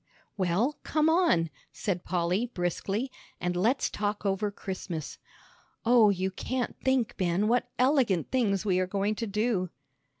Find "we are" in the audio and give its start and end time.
8.65-8.87